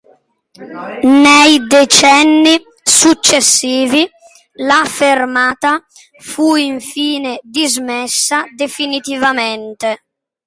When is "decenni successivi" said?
1.67-4.09